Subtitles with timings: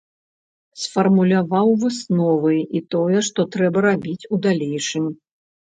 [0.83, 5.05] Сфармуляваў высновы і тое, што трэба рабіць у далейшым.